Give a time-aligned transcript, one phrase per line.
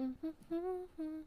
[0.00, 1.20] Mm-hmm.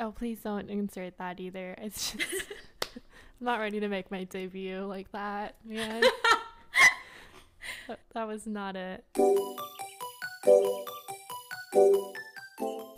[0.00, 1.74] Oh, please don't insert that either.
[1.78, 2.46] It's just
[3.40, 6.02] I'm not ready to make my debut like that, man.
[7.88, 9.04] that, that was not it.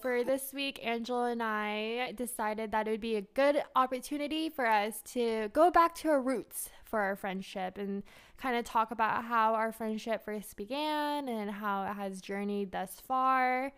[0.00, 4.66] For this week, Angela and I decided that it would be a good opportunity for
[4.66, 8.02] us to go back to our roots for our friendship and
[8.38, 13.00] kind of talk about how our friendship first began and how it has journeyed thus
[13.06, 13.72] far.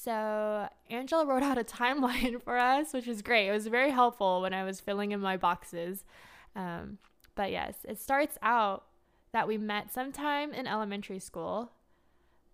[0.00, 3.48] So, Angela wrote out a timeline for us, which is great.
[3.48, 6.04] It was very helpful when I was filling in my boxes.
[6.54, 6.98] Um,
[7.34, 8.84] but yes, it starts out
[9.32, 11.72] that we met sometime in elementary school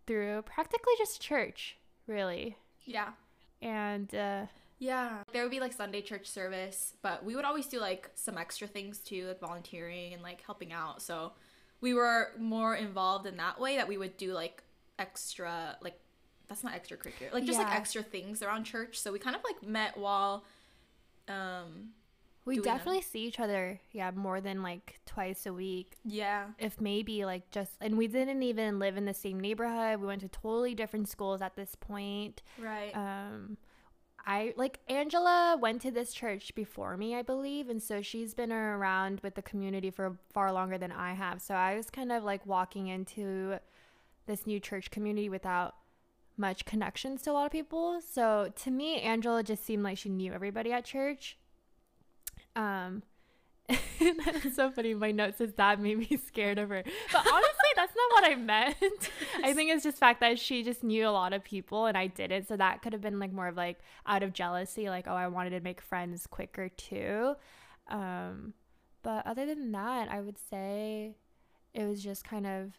[0.07, 1.77] through practically just church,
[2.07, 2.57] really.
[2.87, 3.11] Yeah.
[3.61, 4.47] And uh,
[4.79, 8.39] yeah, there would be like Sunday church service, but we would always do like some
[8.39, 11.03] extra things too, like volunteering and like helping out.
[11.03, 11.33] So
[11.83, 14.63] we were more involved in that way that we would do like
[14.99, 15.99] extra like
[16.49, 17.65] that's not extracurricular like just Yeah.
[17.67, 20.45] like extra things around church so we kind of like met while
[21.29, 21.91] um
[22.45, 22.77] we doing them.
[22.77, 25.97] definitely see each other, yeah, more than like twice a week.
[26.05, 29.99] yeah If maybe like just, and we didn't even live in the same neighborhood.
[29.99, 32.43] We went to totally different schools at this point.
[32.59, 33.57] right um
[34.27, 38.53] I like Angela went to this church before me, I believe, and so she's been
[38.53, 41.41] around with the community for far longer than I have.
[41.41, 43.59] So I was kind of like walking into
[44.27, 45.75] this new church community without
[46.37, 48.01] much connections to a lot of people.
[48.01, 51.39] So to me, Angela just seemed like she knew everybody at church.
[52.57, 53.03] Um
[53.69, 54.93] that's so funny.
[54.93, 56.83] My note says that made me scared of her.
[57.13, 59.11] But honestly, that's not what I meant.
[59.43, 62.09] I think it's just fact that she just knew a lot of people and I
[62.09, 62.47] didn't.
[62.47, 65.29] So that could have been like more of like out of jealousy, like, oh, I
[65.29, 67.37] wanted to make friends quicker too.
[67.89, 68.53] Um,
[69.03, 71.17] but other than that, I would say
[71.73, 72.73] it was just kind of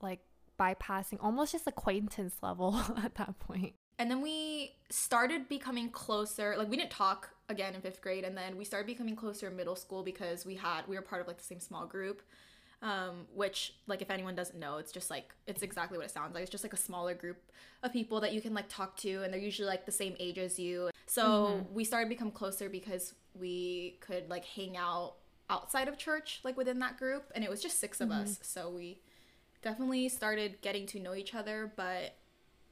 [0.00, 0.20] like
[0.62, 2.70] bypassing almost just acquaintance level
[3.06, 3.72] at that point.
[3.98, 8.36] and then we started becoming closer like we didn't talk again in fifth grade and
[8.36, 11.26] then we started becoming closer in middle school because we had we were part of
[11.28, 12.22] like the same small group
[12.82, 16.34] um, which like if anyone doesn't know it's just like it's exactly what it sounds
[16.34, 16.42] like.
[16.42, 17.38] It's just like a smaller group
[17.82, 20.38] of people that you can like talk to and they're usually like the same age
[20.38, 20.90] as you.
[21.06, 25.14] So we started to become closer because we could like hang out
[25.48, 28.40] outside of church like within that group and it was just 6 of us.
[28.42, 28.98] So we
[29.62, 32.16] definitely started getting to know each other but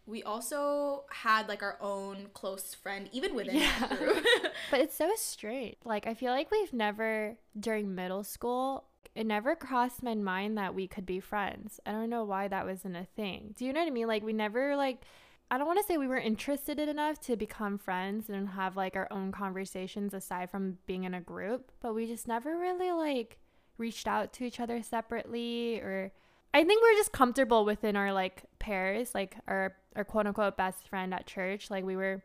[0.07, 4.25] we also had like our own close friend even within that group
[4.71, 5.77] But it's so strange.
[5.85, 8.85] Like I feel like we've never during middle school
[9.15, 11.81] it never crossed my mind that we could be friends.
[11.85, 13.55] I don't know why that wasn't a thing.
[13.57, 14.07] Do you know what I mean?
[14.07, 15.03] Like we never like
[15.51, 18.77] I don't want to say we were interested in enough to become friends and have
[18.77, 22.93] like our own conversations aside from being in a group, but we just never really
[22.93, 23.39] like
[23.77, 26.13] reached out to each other separately or
[26.53, 30.57] I think we are just comfortable within our like pairs, like our our quote unquote
[30.57, 31.71] best friend at church.
[31.71, 32.23] Like we were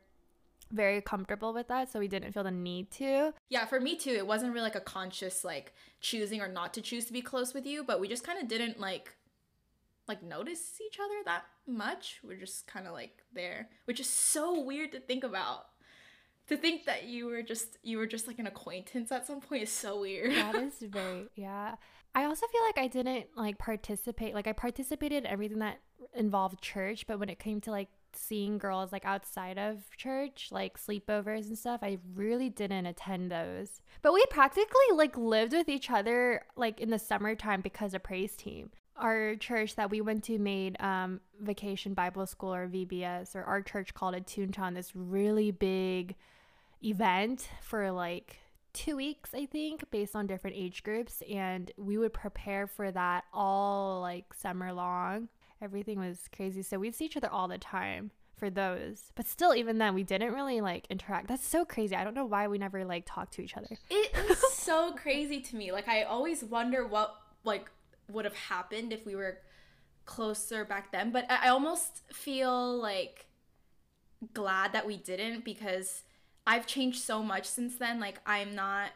[0.71, 3.33] very comfortable with that, so we didn't feel the need to.
[3.49, 6.81] yeah for me too it wasn't really like a conscious like choosing or not to
[6.81, 9.15] choose to be close with you but we just kind of didn't like
[10.07, 14.59] like notice each other that much we're just kind of like there which is so
[14.59, 15.65] weird to think about
[16.47, 19.63] to think that you were just you were just like an acquaintance at some point
[19.63, 21.75] is so weird That is very yeah.
[22.15, 24.33] I also feel like I didn't like participate.
[24.33, 25.81] Like I participated in everything that
[26.15, 30.79] involved church, but when it came to like seeing girls like outside of church, like
[30.79, 33.81] sleepovers and stuff, I really didn't attend those.
[34.01, 38.37] But we practically like lived with each other like in the summertime because of praise
[38.37, 38.71] team.
[38.95, 43.61] Our church that we went to made um, Vacation Bible School or VBS, or our
[43.61, 46.15] church called it Toontown, this really big
[46.81, 48.37] event for like
[48.75, 51.23] two weeks, I think, based on different age groups.
[51.31, 55.29] And we would prepare for that all like summer long.
[55.61, 56.61] Everything was crazy.
[56.61, 59.11] So we'd see each other all the time for those.
[59.15, 61.27] But still, even then, we didn't really like interact.
[61.27, 61.95] That's so crazy.
[61.95, 63.77] I don't know why we never like talked to each other.
[63.89, 65.71] It is so crazy to me.
[65.71, 67.71] Like I always wonder what like
[68.11, 69.39] would have happened if we were
[70.05, 71.11] closer back then.
[71.11, 73.27] But I I almost feel like
[74.33, 76.03] glad that we didn't because
[76.47, 77.99] I've changed so much since then.
[77.99, 78.91] Like I'm not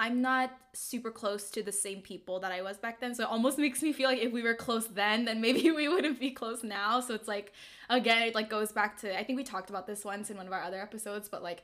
[0.00, 3.14] I'm not super close to the same people that I was back then.
[3.14, 5.88] So it almost makes me feel like if we were close then, then maybe we
[5.88, 7.00] wouldn't be close now.
[7.00, 7.52] So it's like
[7.90, 10.46] again, it like goes back to I think we talked about this once in one
[10.46, 11.62] of our other episodes, but like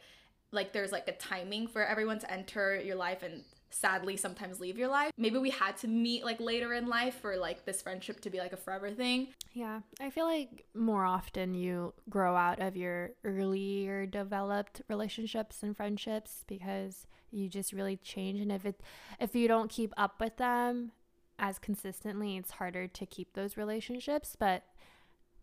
[0.51, 3.43] like there's like a timing for everyone to enter your life and
[3.75, 5.11] sadly sometimes leave your life.
[5.17, 8.39] Maybe we had to meet like later in life for like this friendship to be
[8.39, 9.29] like a forever thing.
[9.53, 15.77] Yeah, I feel like more often you grow out of your earlier developed relationships and
[15.77, 18.81] friendships because you just really change and if it
[19.19, 20.93] if you don't keep up with them
[21.39, 24.63] as consistently, it's harder to keep those relationships, but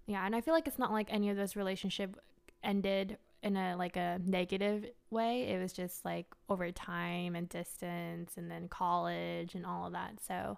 [0.06, 2.18] yeah, and I feel like it's not like any of those relationship
[2.64, 5.48] ended in a like a negative way.
[5.50, 10.20] It was just like over time and distance and then college and all of that.
[10.26, 10.58] So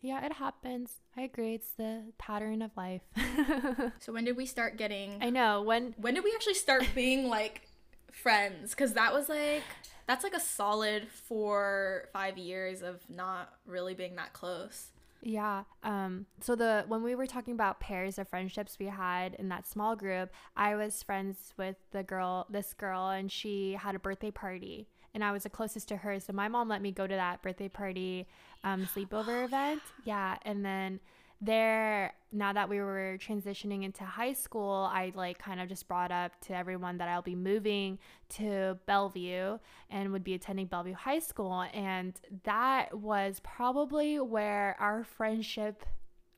[0.00, 0.94] yeah, it happens.
[1.16, 1.54] I agree.
[1.54, 3.02] It's the pattern of life.
[3.98, 5.62] so when did we start getting I know.
[5.62, 7.68] When when did we actually start being like
[8.12, 8.74] friends?
[8.74, 9.62] Cuz that was like
[10.06, 14.92] that's like a solid 4 5 years of not really being that close.
[15.22, 15.64] Yeah.
[15.82, 19.66] Um so the when we were talking about pairs of friendships we had in that
[19.66, 24.30] small group, I was friends with the girl, this girl and she had a birthday
[24.30, 26.20] party and I was the closest to her.
[26.20, 28.26] So my mom let me go to that birthday party
[28.64, 29.82] um sleepover oh, event.
[30.04, 30.32] Yeah.
[30.32, 31.00] yeah, and then
[31.40, 36.10] there now that we were transitioning into high school i like kind of just brought
[36.10, 37.98] up to everyone that i'll be moving
[38.28, 39.58] to bellevue
[39.90, 41.64] and would be attending bellevue high school.
[41.72, 45.84] And that was probably where our friendship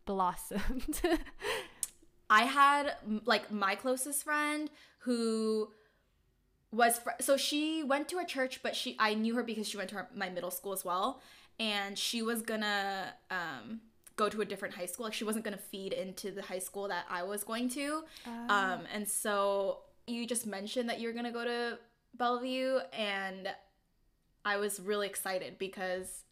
[0.04, 1.00] blossomed.
[2.30, 5.70] I had like my closest friend who
[6.70, 9.78] was fr- so she went to a church but she i knew her because she
[9.78, 11.20] went to her, my middle school as well.
[11.58, 13.80] And she was gonna um
[14.18, 15.04] go to a different high school.
[15.04, 18.04] Like she wasn't going to feed into the high school that I was going to.
[18.26, 18.52] Uh.
[18.52, 21.78] Um, and so you just mentioned that you were going to go to
[22.18, 23.48] Bellevue and
[24.44, 26.24] I was really excited because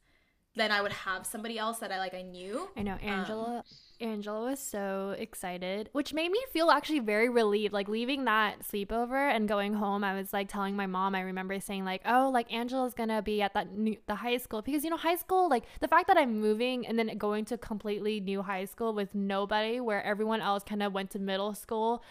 [0.54, 2.68] then I would have somebody else that I like I knew.
[2.76, 3.58] I know Angela.
[3.58, 3.62] Um,
[4.00, 7.72] Angela was so excited, which made me feel actually very relieved.
[7.72, 11.14] Like leaving that sleepover and going home, I was like telling my mom.
[11.14, 14.62] I remember saying like, "Oh, like Angela's gonna be at that new the high school
[14.62, 15.48] because you know high school.
[15.48, 19.14] Like the fact that I'm moving and then going to completely new high school with
[19.14, 22.02] nobody, where everyone else kind of went to middle school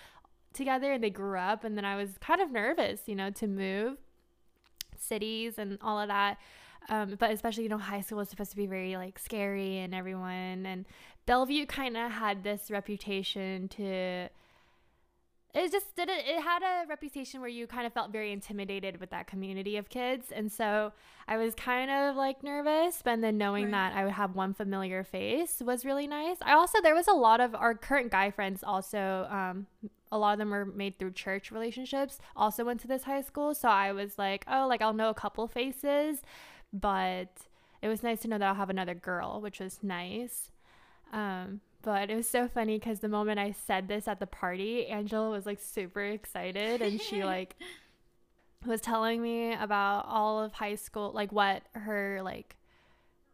[0.54, 3.48] together and they grew up, and then I was kind of nervous, you know, to
[3.48, 3.98] move
[4.98, 6.38] cities and all of that.
[6.88, 9.96] Um, but especially you know high school was supposed to be very like scary and
[9.96, 10.86] everyone and
[11.26, 14.30] Bellevue kind of had this reputation to
[15.56, 19.00] it just did it it had a reputation where you kind of felt very intimidated
[19.00, 20.92] with that community of kids and so
[21.30, 23.72] i was kind of like nervous but then knowing right.
[23.72, 27.14] that i would have one familiar face was really nice i also there was a
[27.14, 29.66] lot of our current guy friends also um,
[30.12, 33.56] a lot of them were made through church relationships also went to this high school
[33.56, 36.22] so i was like oh like i'll know a couple faces
[36.74, 37.30] but
[37.82, 40.50] it was nice to know that I'll have another girl, which was nice.
[41.16, 44.88] Um, but it was so funny because the moment I said this at the party,
[44.88, 47.56] Angela was like super excited and she like
[48.66, 52.58] was telling me about all of high school, like what her like,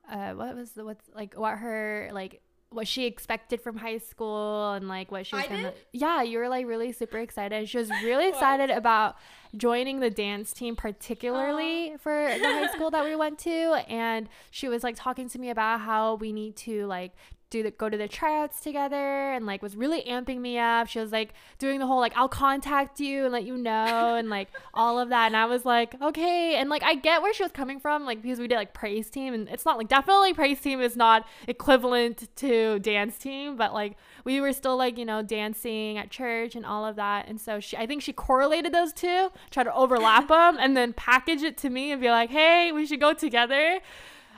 [0.09, 4.73] uh, what was the what's like what her like what she expected from high school
[4.73, 5.73] and like what she was I gonna did?
[5.91, 9.17] yeah you were like really super excited she was really excited about
[9.57, 14.69] joining the dance team particularly for the high school that we went to and she
[14.69, 17.11] was like talking to me about how we need to like
[17.51, 20.87] do the go to the tryouts together and like was really amping me up.
[20.87, 24.29] She was like doing the whole like I'll contact you and let you know and
[24.29, 25.27] like all of that.
[25.27, 26.55] And I was like okay.
[26.55, 29.09] And like I get where she was coming from like because we did like praise
[29.09, 29.33] team.
[29.33, 33.97] And it's not like definitely praise team is not equivalent to dance team but like
[34.23, 37.27] we were still like you know dancing at church and all of that.
[37.27, 40.93] And so she I think she correlated those two try to overlap them and then
[40.93, 43.81] package it to me and be like hey we should go together.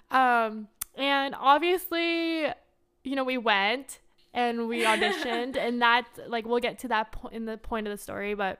[0.09, 2.47] Um and obviously
[3.03, 3.99] you know, we went
[4.33, 7.91] and we auditioned and that like we'll get to that point in the point of
[7.91, 8.59] the story, but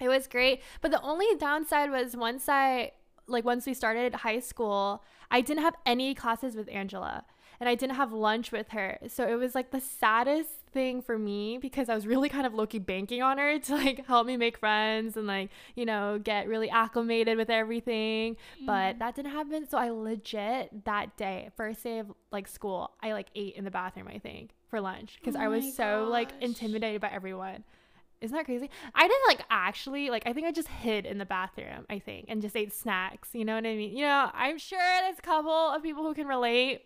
[0.00, 0.62] it was great.
[0.80, 2.92] But the only downside was once I
[3.26, 7.24] like once we started high school, I didn't have any classes with Angela
[7.60, 8.98] and I didn't have lunch with her.
[9.08, 12.54] So it was like the saddest thing for me because I was really kind of
[12.54, 16.48] Loki banking on her to like help me make friends and like, you know, get
[16.48, 18.36] really acclimated with everything.
[18.62, 18.66] Mm.
[18.66, 19.68] But that didn't happen.
[19.68, 23.70] So I legit that day, first day of like school, I like ate in the
[23.70, 27.64] bathroom, I think, for lunch because oh I was so like intimidated by everyone.
[28.20, 28.68] Isn't that crazy?
[28.96, 32.26] I didn't like actually like I think I just hid in the bathroom, I think,
[32.28, 33.28] and just ate snacks.
[33.32, 33.96] You know what I mean?
[33.96, 36.82] You know, I'm sure there's a couple of people who can relate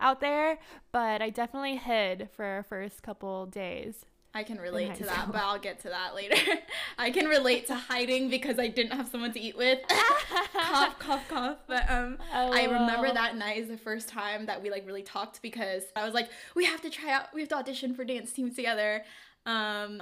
[0.00, 0.58] out there,
[0.92, 4.04] but I definitely hid for our first couple days.
[4.34, 6.36] I can relate to that, but I'll get to that later.
[6.98, 9.80] I can relate to hiding because I didn't have someone to eat with.
[10.52, 11.58] cough, cough, cough.
[11.66, 15.02] But um, oh, I remember that night is the first time that we like really
[15.02, 18.04] talked because I was like, we have to try out, we have to audition for
[18.04, 19.02] dance teams together.
[19.46, 20.00] Um,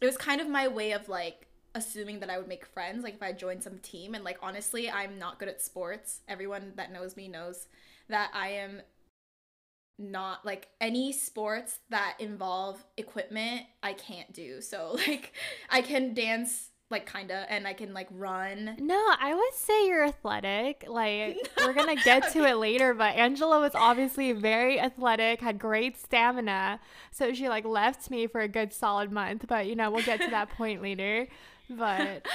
[0.00, 3.14] it was kind of my way of like assuming that I would make friends, like
[3.14, 4.14] if I joined some team.
[4.14, 6.20] And like honestly, I'm not good at sports.
[6.28, 7.66] Everyone that knows me knows
[8.08, 8.80] that I am
[9.98, 14.60] not like any sports that involve equipment I can't do.
[14.60, 15.32] So like
[15.70, 18.76] I can dance like kinda, and I can like run.
[18.78, 20.84] No, I would say you're athletic.
[20.86, 25.96] Like we're gonna get to it later, but Angela was obviously very athletic, had great
[25.96, 29.46] stamina, so she like left me for a good solid month.
[29.48, 31.26] But you know, we'll get to that point later.
[31.70, 32.26] But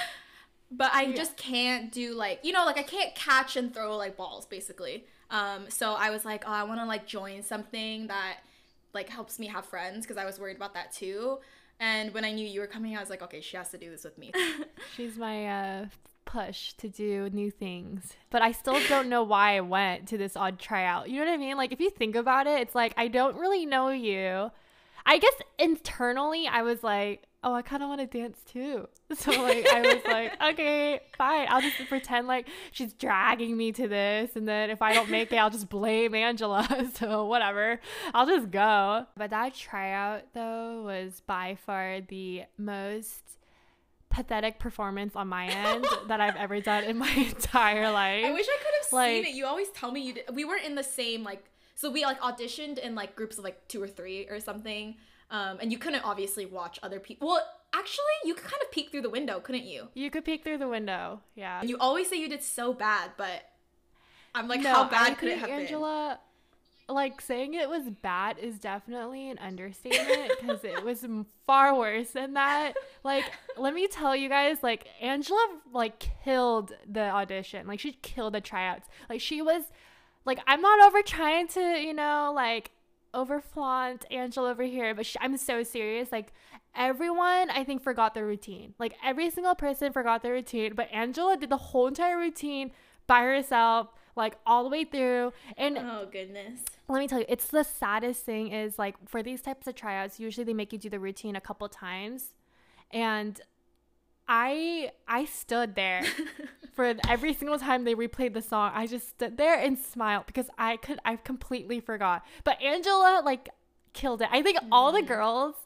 [0.70, 1.16] but I yeah.
[1.16, 5.04] just can't do like you know like I can't catch and throw like balls basically.
[5.30, 8.38] Um, so I was like, oh, I want to like join something that
[8.92, 11.38] like helps me have friends because I was worried about that too.
[11.78, 13.90] And when I knew you were coming, I was like, okay, she has to do
[13.90, 14.32] this with me.
[14.96, 15.86] She's my uh,
[16.26, 18.14] push to do new things.
[18.28, 21.08] But I still don't know why I went to this odd tryout.
[21.08, 21.56] You know what I mean?
[21.56, 24.50] Like, if you think about it, it's like, I don't really know you.
[25.06, 28.88] I guess internally, I was like, oh, I kind of want to dance too.
[29.12, 31.48] So like I was like, okay, fine.
[31.50, 35.32] I'll just pretend like she's dragging me to this, and then if I don't make
[35.32, 36.86] it, I'll just blame Angela.
[36.94, 37.80] So whatever,
[38.14, 39.06] I'll just go.
[39.16, 43.22] But that tryout though was by far the most
[44.10, 48.24] pathetic performance on my end that I've ever done in my entire life.
[48.24, 49.36] I wish I could have like, seen it.
[49.36, 50.24] You always tell me you did.
[50.34, 51.44] We weren't in the same like.
[51.74, 54.96] So we like auditioned in like groups of like two or three or something.
[55.30, 57.28] Um, and you couldn't obviously watch other people.
[57.28, 59.88] Well, actually, you could kind of peek through the window, couldn't you?
[59.94, 61.20] You could peek through the window.
[61.34, 61.60] Yeah.
[61.60, 63.44] And you always say you did so bad, but
[64.34, 66.18] I'm like, no, how bad I could it have Angela,
[66.88, 66.94] been?
[66.94, 71.06] Like saying it was bad is definitely an understatement because it was
[71.46, 72.74] far worse than that.
[73.04, 73.24] Like,
[73.56, 77.68] let me tell you guys, like Angela like killed the audition.
[77.68, 78.88] Like she killed the tryouts.
[79.08, 79.62] Like she was
[80.24, 82.72] like I'm not over trying to, you know, like
[83.12, 86.12] over flaunt Angela over here, but she, I'm so serious.
[86.12, 86.32] Like
[86.74, 88.74] everyone, I think forgot their routine.
[88.78, 92.72] Like every single person forgot their routine, but Angela did the whole entire routine
[93.06, 95.32] by herself, like all the way through.
[95.56, 99.42] And oh goodness, let me tell you, it's the saddest thing is like for these
[99.42, 102.34] types of tryouts, usually they make you do the routine a couple times,
[102.90, 103.40] and
[104.28, 106.04] I I stood there
[106.80, 108.72] for every single time they replayed the song.
[108.74, 112.24] I just stood there and smiled because I could I completely forgot.
[112.42, 113.50] But Angela like
[113.92, 114.28] killed it.
[114.32, 115.08] I think all the mm.
[115.08, 115.56] girls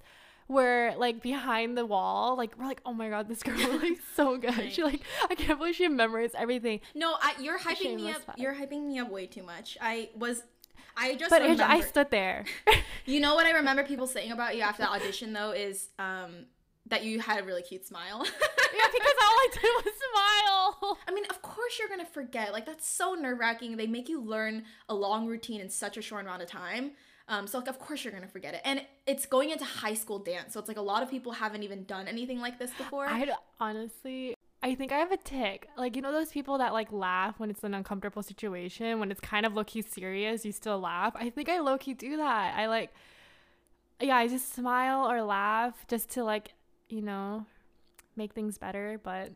[0.49, 4.00] were like behind the wall, like we're like, oh my god, this girl is like
[4.16, 4.59] so good.
[4.59, 4.73] Right.
[4.73, 6.80] She like I can't believe she memorized everything.
[6.97, 8.23] No, I, you're hyping me up.
[8.37, 9.78] You're hyping me up way too much.
[9.80, 10.42] I was
[10.97, 12.44] I just But Angela, I stood there.
[13.06, 16.47] you know what I remember people saying about you after the audition though is um
[16.87, 18.25] that you had a really cute smile.
[18.76, 20.99] yeah, because all I did was smile.
[21.09, 22.53] I mean, of course you're gonna forget.
[22.53, 23.76] Like that's so nerve wracking.
[23.76, 26.93] They make you learn a long routine in such a short amount of time.
[27.26, 30.19] Um, so like of course you're gonna forget it, and it's going into high school
[30.19, 33.07] dance, so it's like a lot of people haven't even done anything like this before.
[33.09, 33.26] I
[33.59, 35.69] honestly, I think I have a tick.
[35.79, 39.21] Like you know those people that like laugh when it's an uncomfortable situation, when it's
[39.21, 41.14] kind of low key serious, you still laugh.
[41.17, 42.59] I think I low key do that.
[42.59, 42.93] I like,
[44.00, 46.53] yeah, I just smile or laugh just to like
[46.94, 47.44] you know,
[48.16, 49.00] make things better.
[49.02, 49.32] But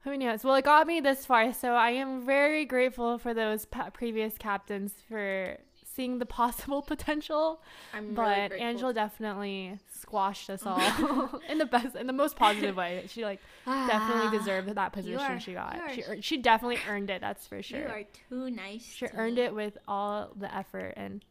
[0.00, 0.44] who knows?
[0.44, 4.36] Well, it got me this far, so I am very grateful for those pa- previous
[4.36, 5.56] captains for
[5.94, 7.62] seeing the possible potential.
[7.94, 12.76] I'm but really Angela definitely squashed us all in the best, in the most positive
[12.76, 13.04] way.
[13.08, 15.80] She like ah, definitely deserved that position are, she got.
[15.94, 17.20] She she definitely earned it.
[17.20, 17.80] That's for sure.
[17.80, 18.84] You are too nice.
[18.84, 19.42] She earned me.
[19.42, 21.24] it with all the effort and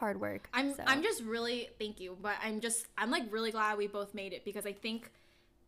[0.00, 0.48] hard work.
[0.52, 0.82] I'm so.
[0.86, 4.32] I'm just really thank you, but I'm just I'm like really glad we both made
[4.32, 5.12] it because I think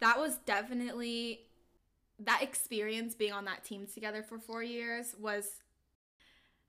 [0.00, 1.42] that was definitely
[2.18, 5.61] that experience being on that team together for 4 years was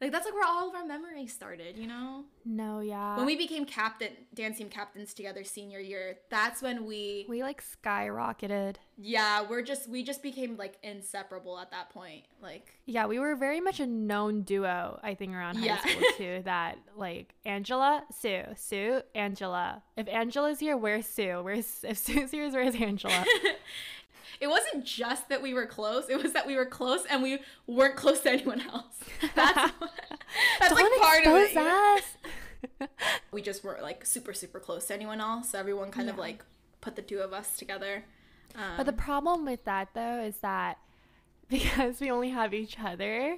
[0.04, 2.26] like that's like where all of our memories started, you know?
[2.44, 3.16] No, yeah.
[3.16, 7.64] When we became captain dance team captains together senior year, that's when we we like
[7.64, 8.76] skyrocketed.
[8.98, 12.24] Yeah, we're just we just became like inseparable at that point.
[12.42, 15.80] Like Yeah, we were very much a known duo, I think around high yeah.
[15.80, 19.84] school too, that like Angela, Sue, Sue, Angela.
[19.96, 21.42] If Angela's here, where's Sue?
[21.42, 23.26] Where's if Sue's here, where's Angela?
[24.40, 27.40] it wasn't just that we were close it was that we were close and we
[27.68, 29.00] weren't close to anyone else
[29.36, 29.72] that's
[30.60, 32.90] that's like part of it us.
[33.32, 36.14] we just weren't like super super close to anyone else so everyone kind yeah.
[36.14, 36.44] of like
[36.82, 38.04] put the two of us together
[38.56, 40.78] um, but the problem with that though is that
[41.50, 43.38] because we only have each other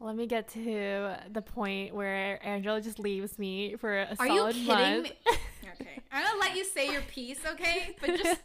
[0.00, 4.56] let me get to the point where Angela just leaves me for a Are solid
[4.56, 5.04] you kidding month.
[5.04, 5.12] Me?
[5.78, 7.94] okay, I'm gonna let you say your piece, okay?
[8.00, 8.40] But just,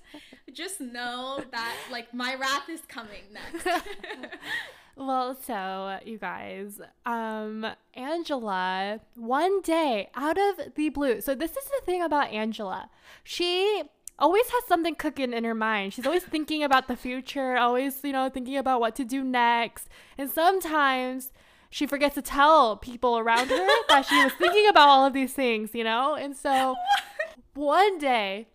[0.56, 3.68] just know that like my wrath is coming next.
[4.96, 11.22] well, so you guys, um, Angela, one day out of the blue.
[11.22, 12.90] So this is the thing about Angela.
[13.24, 13.84] She
[14.18, 15.94] always has something cooking in her mind.
[15.94, 19.90] She's always thinking about the future, always, you know, thinking about what to do next.
[20.18, 21.34] And sometimes
[21.70, 25.34] she forgets to tell people around her that she was thinking about all of these
[25.34, 26.16] things, you know?
[26.16, 26.76] And so
[27.54, 28.48] one day,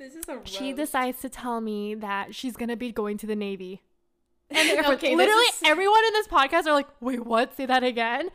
[0.00, 0.48] This is a roast.
[0.52, 3.82] she decides to tell me that she's gonna be going to the Navy.
[4.48, 7.54] And the Air Force- Okay, literally is- everyone in this podcast are like, wait, what?
[7.56, 8.30] Say that again.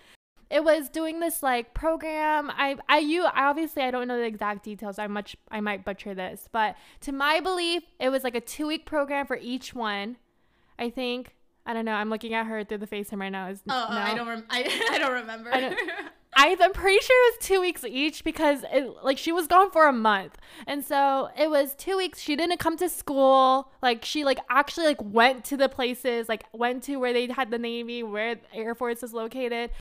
[0.49, 2.51] It was doing this like program.
[2.51, 4.99] I I you I obviously I don't know the exact details.
[4.99, 8.67] I much I might butcher this, but to my belief, it was like a two
[8.67, 10.17] week program for each one.
[10.77, 11.35] I think.
[11.65, 11.93] I don't know.
[11.93, 13.47] I'm looking at her through the FaceTime right now.
[13.47, 13.99] Is Oh, oh no.
[13.99, 14.27] I don't.
[14.27, 15.51] Rem- I, I don't remember.
[15.51, 15.79] I don't-
[16.37, 19.71] I, I'm pretty sure it was two weeks each because it like she was gone
[19.71, 20.37] for a month,
[20.67, 22.19] and so it was two weeks.
[22.19, 23.71] She didn't come to school.
[23.81, 27.51] Like she like actually like went to the places, like went to where they had
[27.51, 29.71] the Navy, where the Air Force is located.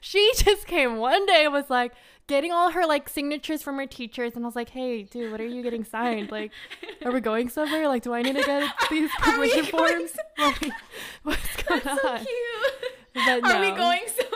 [0.00, 1.92] She just came one day and was like
[2.26, 5.40] getting all her like signatures from her teachers, and I was like, "Hey, dude, what
[5.40, 6.30] are you getting signed?
[6.30, 6.52] Like,
[7.04, 7.88] are we going somewhere?
[7.88, 10.12] Like, do I need to get these permission forms?
[10.38, 10.72] Like,
[11.22, 12.94] what's going That's so cute.
[13.14, 14.33] But Are we going somewhere?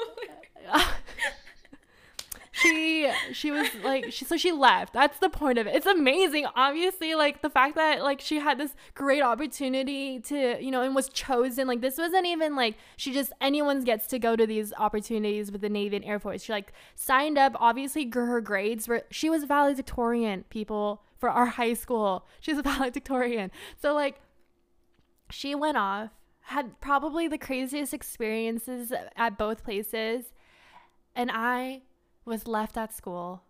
[2.60, 4.92] She she was like she so she left.
[4.92, 5.74] That's the point of it.
[5.74, 10.70] It's amazing obviously like the fact that like she had this great opportunity to you
[10.70, 11.66] know and was chosen.
[11.66, 15.60] Like this wasn't even like she just anyone gets to go to these opportunities with
[15.60, 16.42] the navy and air force.
[16.42, 21.74] She like signed up obviously her grades were she was valedictorian people for our high
[21.74, 22.26] school.
[22.40, 23.50] She was a valedictorian.
[23.80, 24.20] So like
[25.30, 26.10] she went off
[26.42, 30.32] had probably the craziest experiences at both places.
[31.14, 31.82] And i
[32.28, 33.42] was left at school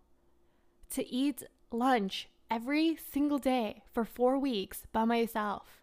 [0.91, 5.81] to eat lunch every single day for four weeks by myself.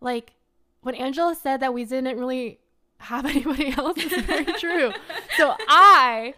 [0.00, 0.34] Like
[0.82, 2.58] when Angela said that we didn't really
[2.98, 4.92] have anybody else, it's very true.
[5.36, 6.34] So I,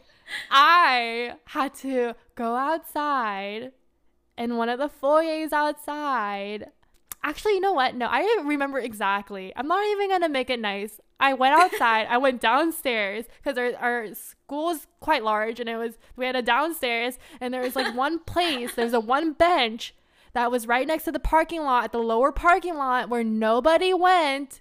[0.50, 3.72] I had to go outside
[4.36, 6.70] in one of the foyers outside.
[7.24, 7.94] Actually, you know what?
[7.94, 9.52] No, I remember exactly.
[9.54, 11.00] I'm not even gonna make it nice.
[11.20, 12.08] I went outside.
[12.10, 16.34] I went downstairs because our, our school is quite large, and it was we had
[16.34, 18.74] a downstairs, and there was like one place.
[18.74, 19.94] There's a one bench
[20.32, 23.94] that was right next to the parking lot at the lower parking lot where nobody
[23.94, 24.60] went,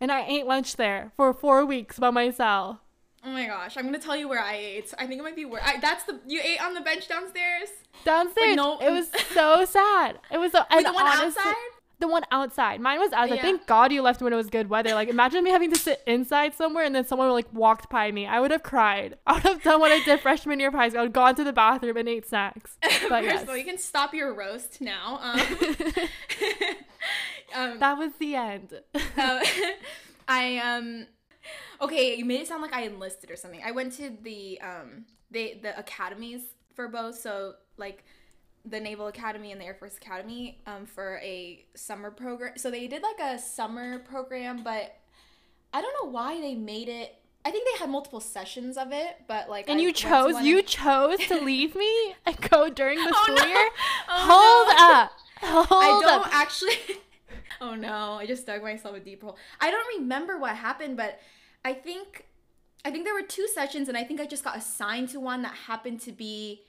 [0.00, 2.78] and I ate lunch there for four weeks by myself.
[3.26, 4.92] Oh my gosh, I'm gonna tell you where I ate.
[4.98, 5.78] I think it might be where I.
[5.80, 7.68] That's the you ate on the bench downstairs.
[8.04, 10.18] Downstairs, no- it was so sad.
[10.30, 11.54] It was so, Wait, the one honestly- outside.
[12.00, 12.80] The one outside.
[12.80, 13.36] Mine was outside.
[13.36, 13.42] Yeah.
[13.42, 14.94] Thank God you left when it was good weather.
[14.94, 18.26] Like, imagine me having to sit inside somewhere and then someone like walked by me.
[18.26, 19.16] I would have cried.
[19.28, 20.98] I would have done what I did freshman year of high school.
[20.98, 22.76] I would have gone to the bathroom and ate snacks.
[22.82, 25.20] But First yes, of all, you can stop your roast now.
[27.54, 28.80] Um, um, that was the end.
[29.16, 29.44] uh,
[30.26, 31.06] I um
[31.80, 33.60] okay, you made it sound like I enlisted or something.
[33.64, 36.42] I went to the um they the academies
[36.74, 38.04] for both, so like
[38.66, 42.52] the Naval Academy and the Air Force Academy um for a summer program.
[42.56, 44.96] So they did like a summer program, but
[45.72, 49.16] I don't know why they made it I think they had multiple sessions of it,
[49.28, 52.98] but like and I you chose you and- chose to leave me and go during
[52.98, 53.44] the Oh, school no.
[53.44, 53.68] year.
[54.08, 54.94] Oh, Hold no.
[54.94, 55.12] up.
[55.68, 56.34] Hold I don't up.
[56.34, 56.70] actually.
[57.64, 58.14] Oh no!
[58.20, 59.36] I just dug myself a deep hole.
[59.60, 61.18] I don't remember what happened, but
[61.64, 62.26] I think
[62.84, 65.42] I think there were two sessions, and I think I just got assigned to one
[65.42, 66.62] that happened to be.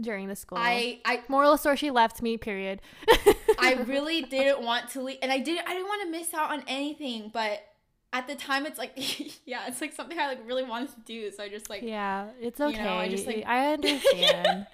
[0.00, 0.58] During the school.
[0.58, 2.80] I I Moral story, she left me, period.
[3.58, 5.66] I really didn't want to leave, and I didn't.
[5.68, 7.64] I didn't want to miss out on anything, but
[8.12, 8.92] at the time, it's like
[9.44, 11.30] yeah, it's like something I like really wanted to do.
[11.32, 12.84] So I just like Yeah, it's You okay.
[12.84, 14.66] know, I just, like- I understand.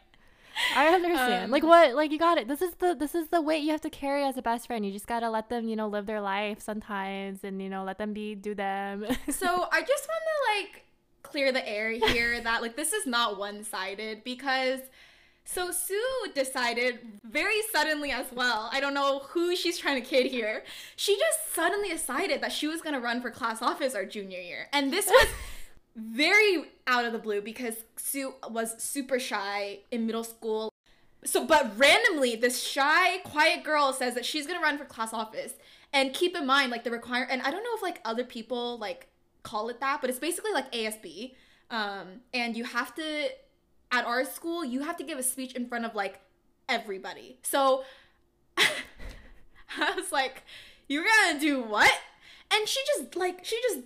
[0.76, 1.44] I understand.
[1.46, 1.94] Um, like what?
[1.94, 2.48] Like you got it.
[2.48, 4.84] This is the this is the weight you have to carry as a best friend.
[4.84, 7.98] You just gotta let them, you know, live their life sometimes, and you know, let
[7.98, 9.06] them be do them.
[9.30, 10.84] So I just want to like
[11.22, 14.80] clear the air here that like this is not one sided because
[15.44, 16.00] so Sue
[16.34, 18.70] decided very suddenly as well.
[18.72, 20.64] I don't know who she's trying to kid here.
[20.96, 24.40] She just suddenly decided that she was going to run for class office our junior
[24.40, 24.68] year.
[24.72, 25.28] And this was
[25.96, 30.70] very out of the blue because Sue was super shy in middle school.
[31.24, 35.54] So, but randomly, this shy, quiet girl says that she's gonna run for class office.
[35.92, 38.78] And keep in mind, like the require, and I don't know if like other people
[38.78, 39.06] like
[39.42, 41.34] call it that, but it's basically like ASB.
[41.70, 43.28] Um, and you have to,
[43.92, 46.20] at our school, you have to give a speech in front of like
[46.68, 47.38] everybody.
[47.42, 47.84] So
[48.56, 50.42] I was like,
[50.88, 51.92] "You're gonna do what?"
[52.52, 53.80] And she just like she just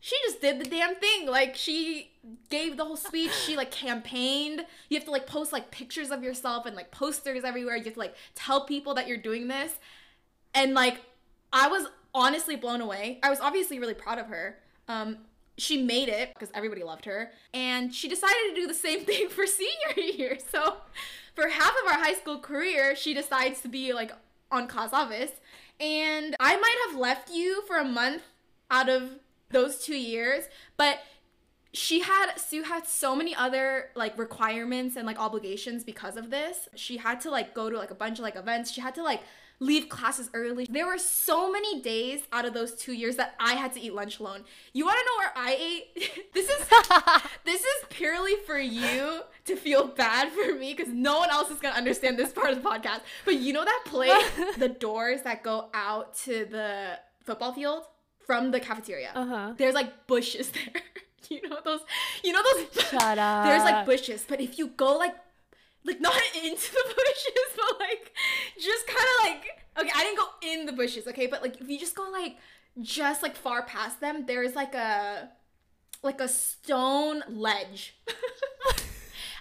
[0.00, 1.26] she just did the damn thing.
[1.26, 2.10] Like she
[2.48, 3.32] gave the whole speech.
[3.32, 4.64] She like campaigned.
[4.88, 7.76] You have to like post like pictures of yourself and like posters everywhere.
[7.76, 9.78] You have to like tell people that you're doing this.
[10.54, 11.00] And like
[11.52, 13.20] I was honestly blown away.
[13.22, 14.58] I was obviously really proud of her.
[14.88, 15.18] Um
[15.58, 17.30] she made it because everybody loved her.
[17.52, 20.38] And she decided to do the same thing for senior year.
[20.50, 20.76] So
[21.34, 24.12] for half of our high school career, she decides to be like
[24.50, 25.32] on class office.
[25.78, 28.22] And I might have left you for a month
[28.70, 29.18] out of
[29.50, 30.44] those two years,
[30.76, 31.00] but
[31.72, 36.68] she had Sue had so many other like requirements and like obligations because of this.
[36.74, 38.72] She had to like go to like a bunch of like events.
[38.72, 39.20] She had to like
[39.60, 40.66] leave classes early.
[40.68, 43.94] There were so many days out of those 2 years that I had to eat
[43.94, 44.44] lunch alone.
[44.72, 46.28] You want to know where I ate?
[46.34, 46.68] this is
[47.44, 51.60] this is purely for you to feel bad for me cuz no one else is
[51.60, 53.02] going to understand this part of the podcast.
[53.24, 57.84] But you know that place, the doors that go out to the football field
[58.30, 59.10] from the cafeteria.
[59.12, 59.54] Uh-huh.
[59.56, 60.82] There's like bushes there.
[61.28, 61.80] you know those
[62.22, 63.44] you know those Shut up.
[63.46, 65.16] there's like bushes but if you go like
[65.84, 66.14] like not
[66.44, 68.12] into the bushes but like
[68.56, 69.42] just kind of like
[69.80, 72.36] okay i didn't go in the bushes okay but like if you just go like
[72.80, 75.28] just like far past them there's like a
[76.04, 77.96] like a stone ledge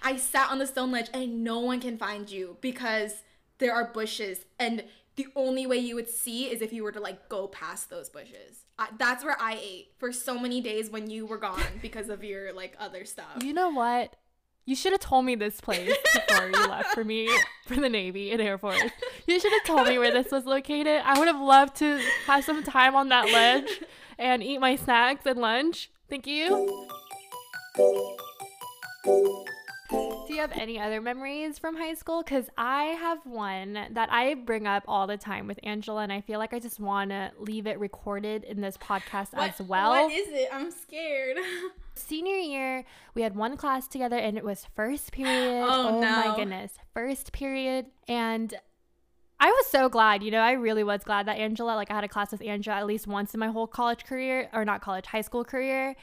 [0.01, 3.21] i sat on the stone ledge and no one can find you because
[3.59, 4.83] there are bushes and
[5.19, 8.07] the only way you would see is if you were to like go past those
[8.09, 8.63] bushes.
[8.79, 12.23] I, that's where I ate for so many days when you were gone because of
[12.23, 13.43] your like other stuff.
[13.43, 14.15] You know what?
[14.65, 17.29] You should have told me this place before you left for me
[17.65, 18.79] for the Navy and Air Force.
[19.27, 21.01] You should have told me where this was located.
[21.03, 23.81] I would have loved to have some time on that ledge
[24.17, 25.91] and eat my snacks and lunch.
[26.07, 26.87] Thank you.
[29.89, 32.21] Do you have any other memories from high school?
[32.21, 36.21] Because I have one that I bring up all the time with Angela, and I
[36.21, 39.89] feel like I just want to leave it recorded in this podcast What- as well.
[39.91, 40.49] What is it?
[40.53, 41.37] I'm scared.
[41.95, 45.65] Senior year, we had one class together, and it was first period.
[45.67, 46.35] Oh, oh, my no.
[46.35, 48.53] goodness, first period, and
[49.39, 50.21] I was so glad.
[50.21, 52.77] You know, I really was glad that Angela, like, I had a class with Angela
[52.77, 55.95] at least once in my whole college career, or not college, high school career.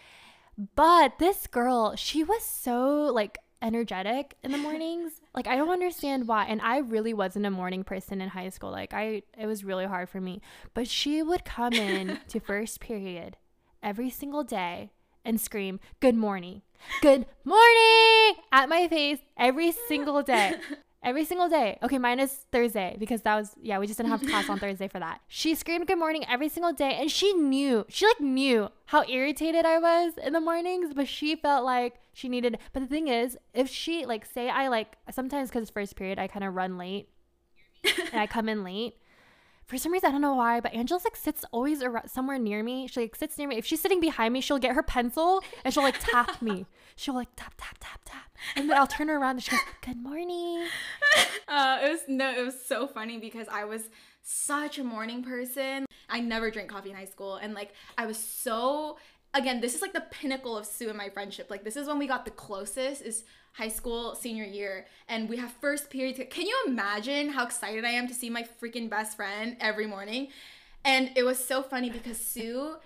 [0.75, 5.21] But this girl, she was so like energetic in the mornings.
[5.35, 6.45] like I don't understand why.
[6.45, 8.71] And I really wasn't a morning person in high school.
[8.71, 10.41] Like I it was really hard for me.
[10.75, 13.37] But she would come in to first period
[13.83, 14.91] every single day
[15.25, 16.63] and scream, "Good morning.
[17.01, 18.07] Good morning."
[18.53, 20.55] at my face every single day.
[21.03, 21.79] Every single day.
[21.83, 24.99] Okay, minus Thursday because that was yeah, we just didn't have class on Thursday for
[24.99, 25.21] that.
[25.29, 27.85] She screamed good morning every single day and she knew.
[27.89, 32.29] She like knew how irritated I was in the mornings, but she felt like she
[32.29, 36.19] needed But the thing is, if she like say I like sometimes cuz first period
[36.19, 37.09] I kind of run late
[37.85, 38.97] and I come in late.
[39.67, 42.63] For some reason, I don't know why, but Angela's like sits always around, somewhere near
[42.63, 42.87] me.
[42.87, 43.57] She like sits near me.
[43.57, 46.67] If she's sitting behind me, she'll get her pencil and she'll like tap me.
[46.99, 49.61] She'll like tap tap tap tap, and then I'll turn her around and she goes,
[49.83, 50.67] "Good morning."
[51.49, 53.89] Uh, it was no, it was so funny because I was
[54.23, 55.87] such a morning person.
[56.09, 58.97] I never drank coffee in high school, and like I was so
[59.35, 61.51] again, this is like the pinnacle of Sue and my friendship.
[61.51, 63.25] Like this is when we got the closest is
[63.57, 66.31] high school senior year, and we have first period.
[66.31, 70.29] Can you imagine how excited I am to see my freaking best friend every morning?
[70.85, 72.77] And it was so funny because Sue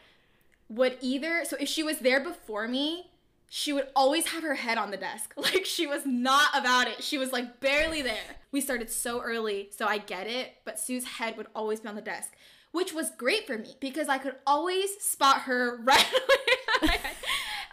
[0.71, 3.11] would either so if she was there before me
[3.53, 7.03] she would always have her head on the desk like she was not about it
[7.03, 11.05] she was like barely there we started so early so i get it but sue's
[11.05, 12.33] head would always be on the desk
[12.71, 16.07] which was great for me because i could always spot her right
[16.81, 16.97] away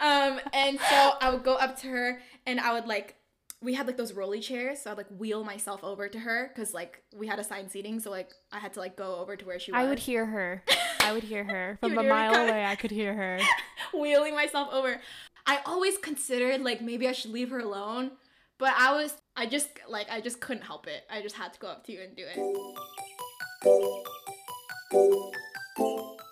[0.00, 3.14] um and so i would go up to her and i would like
[3.60, 6.72] we had like those rolly chairs so i'd like wheel myself over to her because
[6.74, 9.58] like we had assigned seating so like i had to like go over to where
[9.58, 10.64] she was I would hear her.
[11.00, 12.64] I would hear her from a mile away.
[12.64, 13.38] I could hear her.
[13.94, 15.00] wheeling myself over.
[15.46, 18.12] I always considered like maybe I should leave her alone,
[18.58, 21.04] but I was I just like I just couldn't help it.
[21.10, 22.36] I just had to go up to you and do it.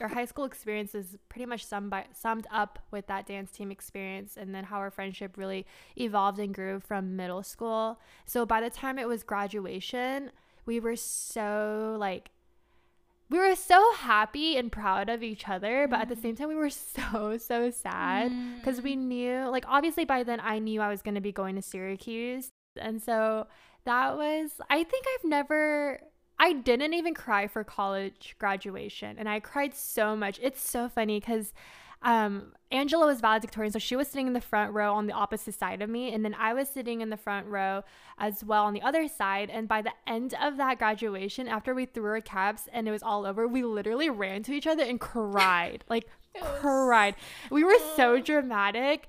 [0.00, 3.70] Our high school experience is pretty much summed, by, summed up with that dance team
[3.70, 7.98] experience and then how our friendship really evolved and grew from middle school.
[8.26, 10.32] So by the time it was graduation,
[10.66, 12.30] we were so like
[13.28, 16.44] we were so happy and proud of each other, but at the same mm-hmm.
[16.44, 18.56] time we were so so sad mm.
[18.56, 21.54] because we knew like obviously by then I knew I was going to be going
[21.56, 22.50] to Syracuse.
[22.78, 23.46] And so
[23.85, 26.00] that was I think I've never
[26.38, 30.38] I didn't even cry for college graduation and I cried so much.
[30.42, 31.53] It's so funny cuz
[32.03, 35.55] um Angela was valedictorian so she was sitting in the front row on the opposite
[35.55, 37.85] side of me and then I was sitting in the front row
[38.18, 41.87] as well on the other side and by the end of that graduation after we
[41.87, 45.01] threw our caps and it was all over we literally ran to each other and
[45.01, 46.07] cried like
[46.61, 47.14] cried
[47.51, 49.09] we were so dramatic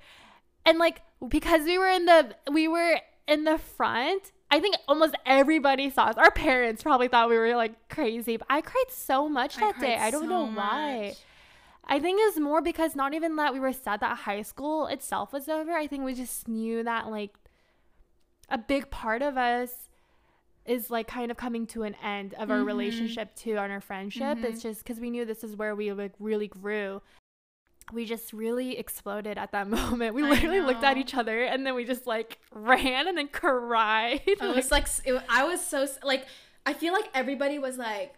[0.64, 5.14] and like because we were in the we were in the front i think almost
[5.26, 9.28] everybody saw us our parents probably thought we were like crazy but i cried so
[9.28, 9.96] much I that day.
[9.96, 11.08] I don't so know why.
[11.08, 11.16] much.
[11.84, 15.32] i think it's more because not even that we were sad that high school itself
[15.32, 15.72] was over.
[15.72, 17.34] I think we just knew that like
[18.50, 19.88] a big part of us
[20.66, 22.66] is like kind of coming to an end of our Mhm.
[22.66, 24.38] relationship too and our friendship.
[24.42, 27.00] It's just because we knew this is where we like really grew
[27.92, 30.14] we just really exploded at that moment.
[30.14, 34.20] We literally looked at each other and then we just like ran and then cried.
[34.40, 36.26] I was like, it, I was so like,
[36.66, 38.14] I feel like everybody was like,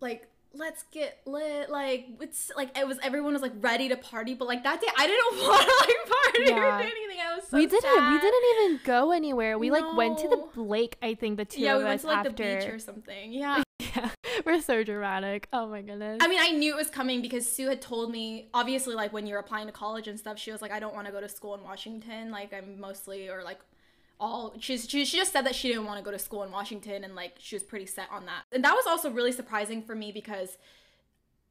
[0.00, 1.68] like, let's get lit.
[1.68, 4.86] Like, it's like it was everyone was like ready to party, but like that day,
[4.96, 6.76] I didn't want to like party Yeah.
[6.76, 7.18] or do anything.
[7.26, 8.12] I was so we didn't.
[8.12, 9.58] We didn't even go anywhere.
[9.58, 10.96] We like went to the lake.
[11.02, 12.30] I think the two Yeah, of we went to like after.
[12.30, 13.32] the beach or something.
[13.32, 13.63] Yeah.
[14.46, 15.48] we're so dramatic.
[15.52, 16.18] Oh my goodness.
[16.22, 19.26] I mean, I knew it was coming because Sue had told me, obviously, like when
[19.26, 21.28] you're applying to college and stuff, she was like, I don't want to go to
[21.28, 22.30] school in Washington.
[22.30, 23.60] Like, I'm mostly, or like,
[24.20, 26.50] all, she's, she, she just said that she didn't want to go to school in
[26.50, 28.44] Washington and like she was pretty set on that.
[28.52, 30.56] And that was also really surprising for me because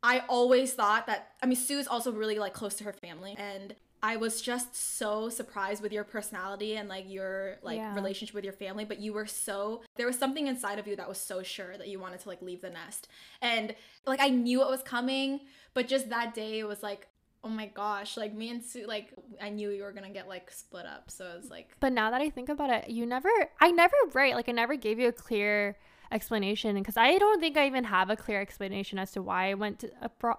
[0.01, 3.35] I always thought that, I mean, Sue is also really like close to her family.
[3.37, 7.95] And I was just so surprised with your personality and like your like Yeah.
[7.95, 11.07] relationship with your family, but you were so there was something inside of you that
[11.07, 13.07] was so sure that you wanted to like leave the nest.
[13.41, 13.73] And
[14.05, 15.39] like I knew it was coming,
[15.73, 17.07] but just that day it was like,
[17.45, 20.51] oh my gosh, like me and Sue like I knew you were gonna get like
[20.51, 21.09] split up.
[21.09, 23.29] So it was like But now that I think about it, you never,
[23.61, 24.35] I never, right?
[24.35, 25.77] Like, I never gave you a clear
[26.11, 29.53] explanation because I don't think I even have a clear explanation as to why I
[29.53, 29.91] went to,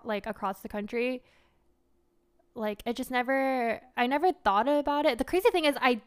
[0.05, 1.23] like across the country.
[2.55, 5.19] Like, it just never, I never thought about it.
[5.19, 6.01] The crazy thing is, I,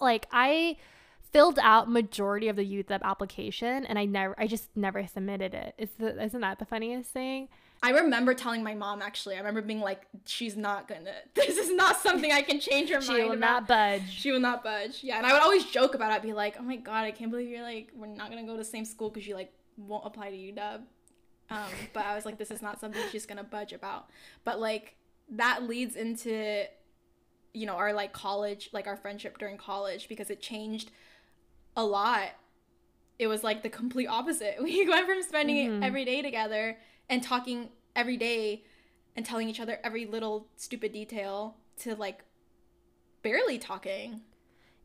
[0.00, 0.76] like, I
[1.32, 5.74] filled out majority of the up application and I never, I just never submitted it.
[5.78, 7.48] Is the, isn't that the funniest thing?
[7.84, 9.34] I remember telling my mom actually.
[9.34, 13.00] I remember being like, she's not gonna this is not something I can change her
[13.00, 13.40] She mind She will about.
[13.40, 14.08] not budge.
[14.10, 15.02] She will not budge.
[15.02, 16.14] Yeah, and I would always joke about it.
[16.16, 18.52] I'd be like, "Oh my god, I can't believe you're like, we're not gonna go
[18.52, 20.82] to the same school because you like won't apply to UW."
[21.50, 21.58] Um,
[21.92, 24.08] but I was like, this is not something she's gonna budge about.
[24.44, 24.94] But like
[25.30, 26.64] that leads into,
[27.54, 30.90] you know, our like college, like our friendship during college because it changed
[31.76, 32.30] a lot.
[33.18, 34.56] It was like the complete opposite.
[34.62, 35.84] We went from spending Mhm.
[35.84, 38.64] every day together and talking every day
[39.16, 42.24] and telling each other every little stupid detail to like
[43.22, 44.22] barely talking.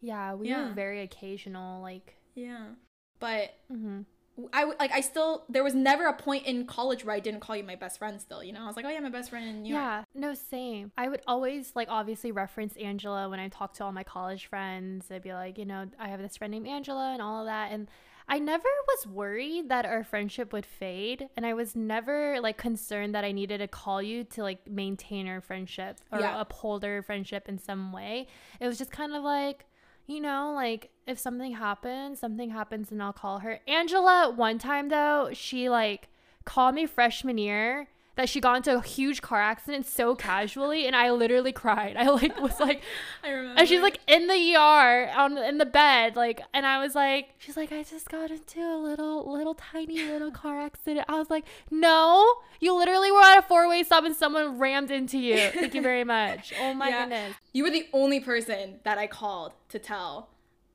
[0.01, 0.67] Yeah, we Yeah.
[0.67, 1.81] were very occasional.
[1.81, 2.73] Like, Yeah.
[3.19, 4.05] But mhm.
[4.53, 7.55] I like I still there was never a point in college where I didn't call
[7.55, 8.61] you my best friend still, you know?
[8.63, 10.91] I was like, "Oh yeah, my best friend in New York." Yeah, no, same.
[10.97, 15.09] I would always like obviously reference Angela when I talk to all my college friends.
[15.11, 17.71] I'd be like, you know, I have this friend named Angela and all of that.
[17.71, 17.87] And
[18.29, 21.29] I never was worried that our friendship would fade.
[21.37, 25.27] And I was never like concerned that I needed to call you to like maintain
[25.27, 26.39] our friendship or Yeah.
[26.41, 28.27] uphold our friendship in some way.
[28.59, 29.65] It was just kind of like,
[30.07, 33.59] you know, like if something happens, something happens and I'll call her.
[33.67, 36.07] Angela, one time though, she like
[36.45, 40.95] called me freshman year that she got into a huge car accident so casually and
[40.95, 41.95] I literally cried.
[41.95, 42.81] I like was like
[43.23, 43.59] I remember.
[43.61, 47.29] and she's like in the ER on in the bed like and I was like
[47.37, 51.05] she's like I just got into a little little tiny little car accident.
[51.07, 52.25] I was like, "No,
[52.59, 56.03] you literally were at a four-way stop and someone rammed into you." Thank you very
[56.03, 56.53] much.
[56.59, 57.01] Oh my Yeah.
[57.03, 57.35] goodness.
[57.53, 60.29] you were the only person that I called to tell.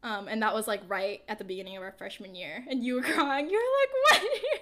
[0.05, 2.65] Um, and that was like right at the beginning of our freshman year.
[2.69, 3.49] And you were crying.
[3.51, 4.61] You were like, what?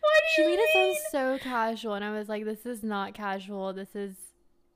[0.00, 3.14] What do She made it sound so casual, and I was like, "This is not
[3.14, 3.72] casual.
[3.72, 4.14] This is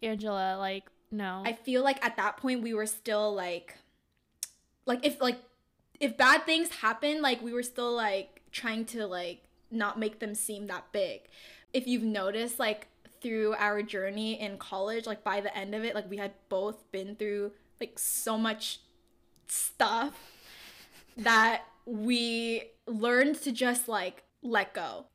[0.02, 1.42] Angela." Like, no.
[1.44, 3.76] I feel like at that point we were still like
[4.86, 5.38] like if like
[6.00, 10.34] if bad things happen, like we were still like trying to like not make them
[10.34, 11.22] seem that big.
[11.72, 12.88] If you've noticed like
[13.20, 16.90] through our journey in college, like by the end of it, like we had both
[16.92, 18.80] been through like so much
[19.48, 20.14] stuff
[21.16, 25.06] that we learned to just like let go.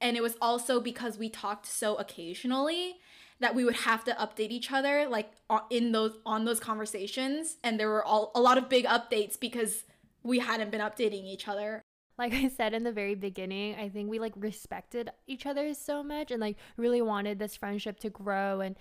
[0.00, 2.96] And it was also because we talked so occasionally
[3.40, 5.32] that we would have to update each other like
[5.70, 9.84] in those on those conversations and there were all a lot of big updates because
[10.22, 11.82] we hadn't been updating each other.
[12.18, 16.02] like I said in the very beginning, I think we like respected each other so
[16.02, 18.76] much and like really wanted this friendship to grow and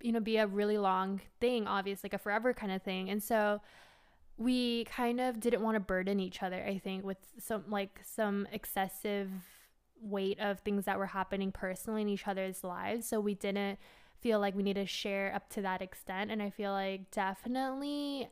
[0.00, 3.10] you know be a really long thing, obviously like a forever kind of thing.
[3.10, 3.60] And so
[4.38, 8.46] we kind of didn't want to burden each other, I think, with some like some
[8.52, 9.30] excessive
[10.00, 13.06] weight of things that were happening personally in each other's lives.
[13.08, 13.78] So we didn't
[14.20, 16.30] feel like we need to share up to that extent.
[16.30, 18.28] And I feel like definitely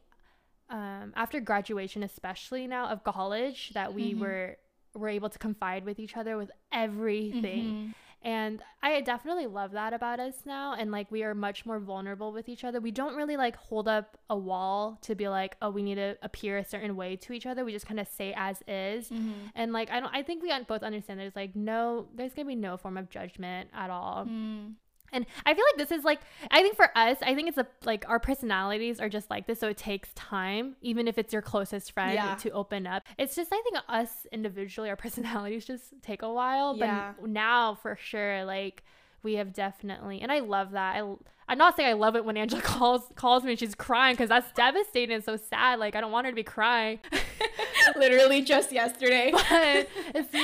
[0.71, 4.19] um, after graduation, especially now of college, that we Mhm.
[4.21, 4.57] were
[4.95, 7.93] were able to confide with each other with everything.
[8.25, 10.75] And I definitely love that about us now.
[10.75, 12.81] And like we are much more vulnerable with each other.
[12.81, 16.17] We don't really like hold up a wall to be like, oh, we need to
[16.23, 17.67] appear a certain way to each other.
[17.67, 19.11] We just kind of say as is.
[19.11, 19.33] Mm-hmm.
[19.55, 22.55] And like I don't I think we both understand there's like no there's gonna be
[22.55, 24.25] no form of judgment at all.
[24.25, 24.71] Mm-hmm.
[25.15, 27.67] And I feel like this is like I think for us, I think it's a
[27.85, 31.41] like our personalities are just like this, so it takes time, even if it's your
[31.43, 32.35] closest friend, Yeah.
[32.35, 33.05] to open up.
[33.17, 36.77] It's just I think us individually, our personalities just take a while.
[36.77, 37.13] Yeah.
[37.21, 38.83] But now for sure, like
[39.23, 40.97] we have definitely, and I love that.
[41.03, 41.15] I,
[41.49, 44.29] I'm not saying I love it when Angela calls calls me and she's crying because
[44.29, 45.79] that's devastating and so sad.
[45.79, 46.99] Like I don't want her to be crying.
[47.97, 49.31] Literally just yesterday.
[49.33, 50.35] but it's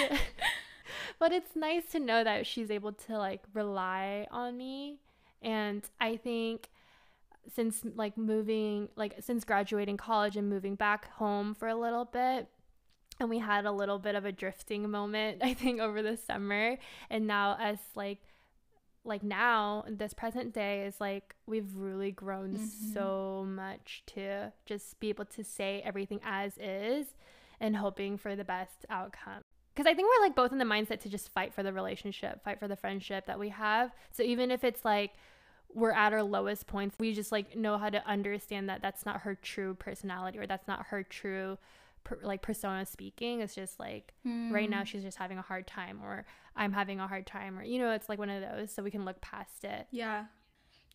[1.21, 4.99] but it's nice to know that she's able to like rely on me,
[5.41, 6.71] and I think
[7.55, 12.49] since like moving like since graduating college and moving back home for a little bit
[13.19, 16.77] and we had a little bit of a drifting moment i think over the summer.
[17.09, 18.19] And now as like
[19.05, 22.95] like now this present day is like we've really grown mm-hmm.
[22.95, 27.07] so much to just be able to say everything as is
[27.61, 29.43] and hoping for the best outcome
[29.75, 32.43] because i think we're like both in the mindset to just fight for the relationship
[32.45, 35.13] fight for the friendship that we have so even if it's like
[35.73, 39.21] we're at our lowest points we just like know how to understand that that's not
[39.21, 41.57] her true personality or that's not her true
[42.05, 44.51] per, like persona speaking it's just like mm.
[44.51, 44.85] right now hmm.
[44.85, 46.25] she's just having a hard time or
[46.57, 48.91] i'm having a hard time or you know it's like one of those so we
[48.91, 50.25] can look past it yeah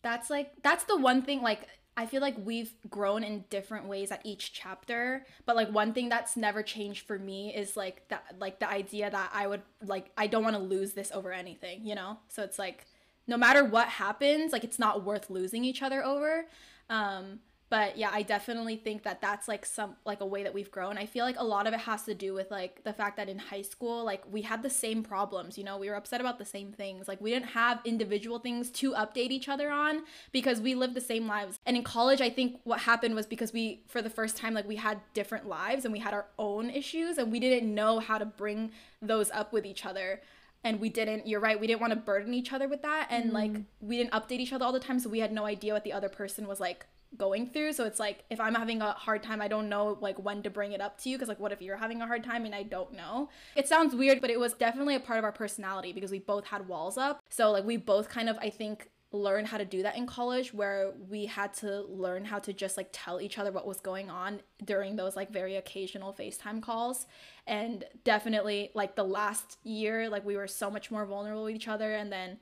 [0.02, 4.10] that's like that's the one thing like I feel like we've grown in different ways
[4.10, 8.36] at each chapter, but like one thing that's never changed for me is like that
[8.38, 11.86] like the idea that I would like I don't want to lose this over anything,
[11.86, 12.18] you know?
[12.28, 12.86] So it's like
[13.26, 16.46] no matter what happens, like it's not worth losing each other over.
[16.90, 20.70] Um but yeah i definitely think that that's like some like a way that we've
[20.70, 20.98] grown.
[20.98, 23.28] I feel like a lot of it has to do with like the fact that
[23.28, 25.76] in high school like we had the same problems you know?
[25.78, 27.08] We were upset about the same things.
[27.08, 30.02] Like we didn't have individual things to update each other on
[30.32, 31.58] because we lived the same lives.
[31.66, 34.68] And in college i think what happened was because we for the first time like
[34.68, 38.18] we had different lives and we had our own issues and we didn't know how
[38.18, 38.70] to bring
[39.02, 40.20] those up with each other.
[40.64, 43.08] And we didn't you're right we didn't want to burden each other with that.
[43.10, 43.34] And mm.
[43.34, 45.84] like we didn't update each other all the time so we had no idea what
[45.84, 47.72] the other person was like going through.
[47.72, 50.50] So it's like if i'm having a hard time i don't know like when to
[50.50, 52.54] bring it up to you because like what if you're having a hard time and
[52.54, 53.28] i don't know?
[53.54, 56.46] It sounds weird but it was definitely a part of our personality because we both
[56.46, 57.20] had walls up.
[57.30, 60.52] So like we both kind of i think learned how to do that in college
[60.52, 64.10] where we had to learn how to just like tell each other what was going
[64.10, 67.06] on during those like very occasional FaceTime calls.
[67.46, 71.68] And definitely like the last year like we were so much more vulnerable with each
[71.68, 71.94] other.
[71.94, 72.38] And then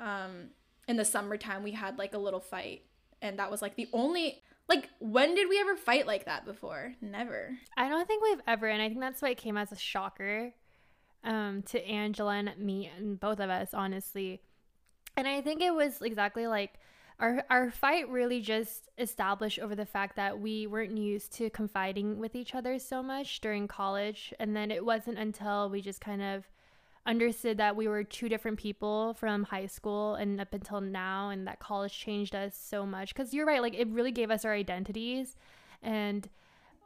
[0.00, 0.48] um
[0.88, 2.82] in the summertime we had like a little fight
[3.22, 6.94] and that was like the only like when did we ever fight like that before?
[7.00, 7.56] Never.
[7.76, 10.52] I don't think we've ever and i think that's why it came as a shocker
[11.24, 14.40] um to angela and me and both of us honestly.
[15.16, 16.78] And i think it was exactly like
[17.18, 22.18] our our fight really just established over the fact that we weren't used to confiding
[22.18, 24.34] with each other so much during college.
[24.38, 26.44] And then it wasn't until we just kind of
[27.06, 31.46] understood that we were two different people from high school and up until now and
[31.46, 33.14] that college changed us so much.
[33.14, 35.36] Because you're right like it really gave us our identities
[35.82, 36.28] and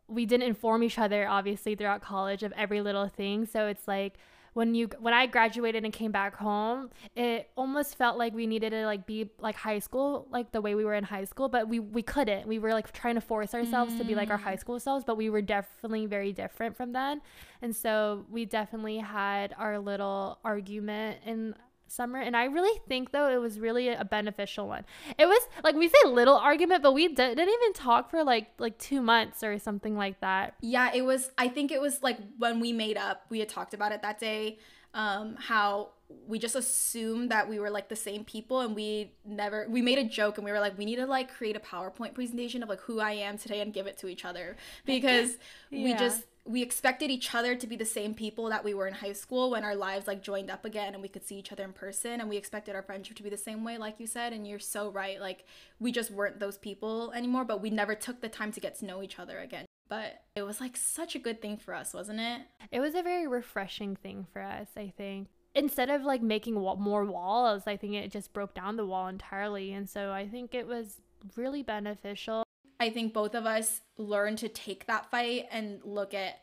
[0.07, 3.47] we didn't inform each other obviously throughout college of every little thing.
[3.47, 4.15] So it's like
[4.53, 8.71] when you when I graduated and came back home, it almost felt like we needed
[8.71, 11.69] to like be like high school, like the way we were in high school, but
[11.69, 12.47] we we couldn't.
[12.47, 13.99] We were like trying to force ourselves mm.
[13.99, 14.61] to be like our high mm.
[14.61, 17.21] school selves, but we were definitely very different from then.
[17.63, 21.55] And so we definitely had our little argument in
[21.91, 24.85] summer and i really think though it was really a beneficial one.
[25.19, 28.49] It was like we say little argument but we d- didn't even talk for like
[28.59, 30.55] like two months or something like that.
[30.61, 33.75] Yeah it was i think it was like when we made up we had talked
[33.75, 34.59] about it that day
[34.95, 35.91] um how
[36.27, 39.99] we just assumed that we were like the same people and we never we made
[39.99, 42.69] a joke and we were like we need to like create a powerpoint presentation of
[42.69, 44.57] like who i am today and give it to each other.
[44.85, 45.37] Because
[45.71, 45.85] yeah.
[45.85, 48.95] we just we expected each other to be the same people that we were in
[48.95, 51.63] high school when our lives like joined up again and we could see each other
[51.63, 54.33] in person and we expected our friendship to be the same way like you said
[54.33, 55.45] and you're so right like
[55.79, 58.85] we just weren't those people anymore but we never took the time to get to
[58.85, 59.65] know each other again.
[59.89, 62.43] But it was like such a good thing for us wasn't it?
[62.73, 65.29] It was a very refreshing thing for us i think.
[65.55, 69.73] Instead of like making more walls i think it just broke down the wall entirely
[69.73, 71.01] and so i think it was
[71.37, 72.45] really beneficial
[72.81, 76.41] I think both of us learned to take that fight and look at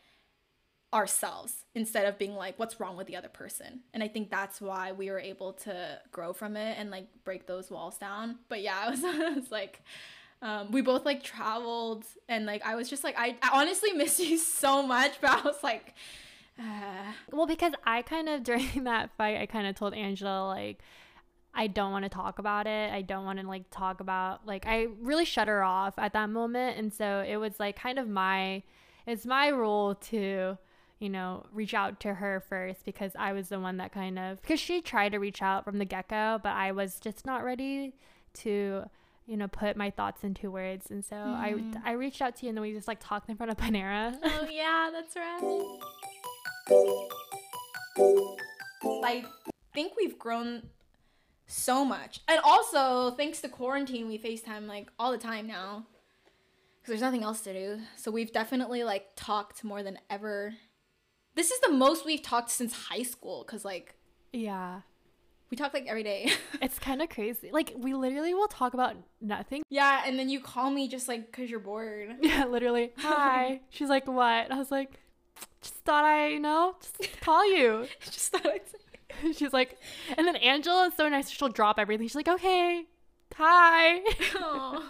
[0.93, 4.61] ourselves instead of being like what's wrong with the other person and i think that's
[4.61, 8.61] why we were able to grow from it and like break those walls down but
[8.61, 9.81] yeah i was, was like
[10.41, 14.17] um, we both like traveled and like i was just like I, I honestly miss
[14.17, 15.93] you so much but i was like
[16.57, 17.11] uh.
[17.31, 20.79] well because i kind of during that fight i kind of told angela like
[21.57, 22.93] I don't want to talk about it.
[22.93, 26.29] I don't want to like talk about like I really shut her off at that
[26.29, 28.63] moment and so it was like kind of my
[29.05, 30.57] it's my role to
[30.99, 34.41] you know, reach out to her first because I was the one that kind of
[34.41, 37.43] because she tried to reach out from the get go, but I was just not
[37.43, 37.93] ready
[38.35, 38.83] to,
[39.27, 40.89] you know, put my thoughts into words.
[40.89, 41.75] And so mm.
[41.85, 43.57] I I reached out to you and then we just like talked in front of
[43.63, 44.17] Panera.
[44.23, 45.79] Oh yeah, that's right.
[49.03, 49.23] I
[49.73, 50.63] think we've grown
[51.47, 52.19] so much.
[52.27, 55.85] And also, thanks to quarantine, we FaceTime like all the time now.
[56.83, 57.81] Cuz there's nothing else to do.
[57.95, 60.53] So we've definitely like talked more than ever.
[61.35, 63.95] This is the most we've talked since high school cuz like
[64.31, 64.81] Yeah.
[65.49, 66.31] we talk like every day.
[66.61, 67.49] It's kind of crazy.
[67.51, 69.63] Like we literally will talk about nothing.
[69.69, 72.17] yeah, and then you call me just like cuz you're bored.
[72.21, 72.93] Yeah, literally.
[72.97, 73.61] Hi.
[73.69, 74.99] She's like, "What?" I was like,
[75.61, 78.77] "Just thought I, you know, just call you." just thought I'd say.
[79.35, 79.77] She's like,
[80.17, 81.29] and then Angela is so nice.
[81.29, 82.07] She'll drop everything.
[82.07, 82.85] She's like, "Okay,
[83.35, 83.99] hi."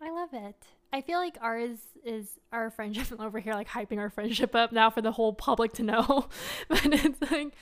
[0.00, 0.56] I love it.
[0.92, 4.90] I feel like ours is our friendship over here, like hyping our friendship up now
[4.90, 6.28] for the whole public to know.
[6.68, 7.52] but it's like,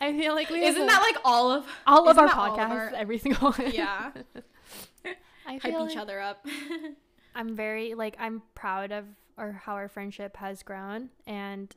[0.00, 2.58] I feel like we Isn't a- that like all of all of our all of
[2.58, 3.70] podcasts, our- every single one.
[3.72, 4.10] Yeah.
[5.46, 6.44] I Hype feel each other up.
[7.34, 9.04] I'm very like I'm proud of
[9.38, 11.74] or how our friendship has grown, and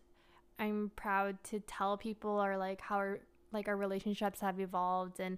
[0.61, 3.19] I'm proud to tell people or like how our
[3.51, 5.37] like our relationships have evolved and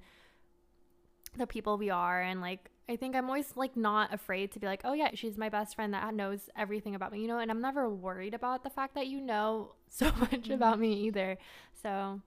[1.36, 4.68] the people we are and like I think I'm always like not afraid to be
[4.68, 7.50] like, oh yeah, she's my best friend that knows everything about me, you know, and
[7.50, 10.52] I'm never worried about the fact that you know so much mm-hmm.
[10.52, 11.38] about me either.
[11.82, 12.20] So,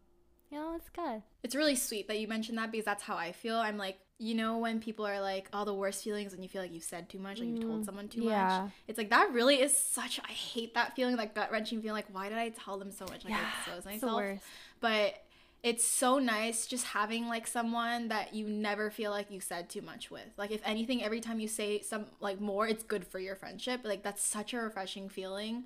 [0.50, 1.22] you know, it's good.
[1.42, 3.56] It's really sweet that you mentioned that because that's how I feel.
[3.56, 6.62] I'm like, you know, when people are like, all the worst feelings and you feel
[6.62, 8.22] like you've said too much, like you've told Mm, someone too yeah.
[8.22, 8.62] much.
[8.88, 12.12] It's like, that really is such, I hate that feeling, like gut wrenching feeling, like,
[12.14, 13.24] why did I tell them so much?
[13.24, 14.14] Like, yeah, I exposed it's the myself.
[14.14, 14.44] worst.
[14.80, 15.14] But
[15.62, 19.82] it's so nice just having like someone that you never feel like you said too
[19.82, 20.28] much with.
[20.38, 23.80] Like, if anything, every time you say some, like, more, it's good for your friendship.
[23.84, 25.64] Like, that's such a refreshing feeling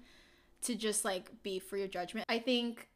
[0.62, 2.26] to just like be for your judgment.
[2.28, 2.88] I think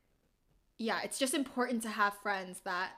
[0.79, 2.93] yeah, it's just important to have friends that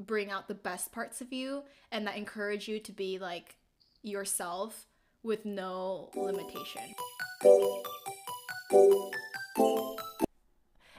[0.00, 3.56] bring out the best parts of you and that encourage you to be like
[4.02, 4.86] yourself
[5.22, 6.82] with no limitation.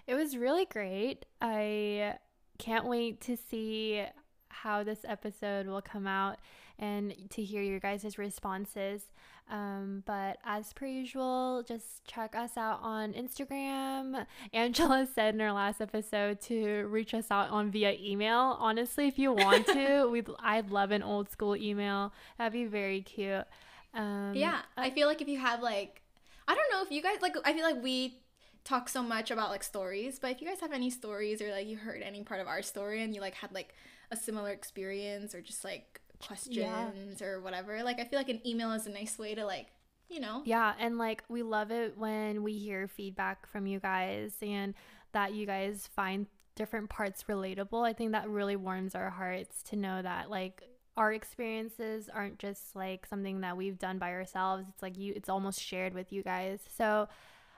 [0.08, 1.26] It was really great.
[1.42, 2.18] I
[2.60, 4.06] can't wait to see
[4.50, 6.38] how this episode will come out
[6.82, 9.04] and to hear your guys' responses.
[9.50, 14.26] Um, but as per usual, just check us out on Instagram.
[14.54, 18.58] Angela said in her last episode to reach us out on via email.
[18.60, 22.12] Honestly, if you want to, we I'd love an old school email.
[22.38, 23.46] That'd be very cute.
[23.94, 26.02] Um, Yeah, I feel like if you have like
[26.48, 28.18] I don't know if you guys like I feel like we
[28.64, 31.68] talk so much about like stories, but if you guys have any stories or like
[31.68, 33.74] you heard any part of our story and you like had like
[34.12, 38.72] a similar experience or just like questions or whatever, like I feel like an email
[38.72, 39.68] is a nice way to like,
[40.10, 44.34] you know, Yeah, and like we love it when we hear feedback from you guys
[44.42, 44.74] and
[45.14, 47.86] that you guys find different parts relatable.
[47.88, 50.64] I think that really warms our hearts to know that like
[50.98, 54.66] our experiences aren't just like something that we've done by ourselves.
[54.70, 56.60] It's like you it's almost shared with you guys.
[56.78, 57.08] So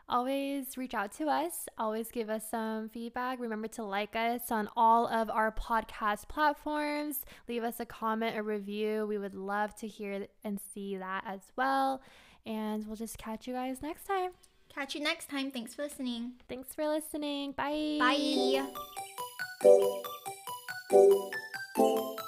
[0.10, 1.68] always reach out to us.
[1.78, 3.40] Always give us some feedback.
[3.40, 7.26] Remember to like us on all of our podcast platforms.
[7.48, 9.06] Leave us a comment, a review.
[9.08, 12.02] We would love to hear and see that as well.
[12.46, 14.32] And we'll just catch you guys next time.
[14.74, 15.52] catch you next time.
[15.52, 16.34] Thanks for listening.
[16.50, 17.54] Thanks for listening.
[17.54, 17.98] Bye.
[20.90, 22.20] Bye.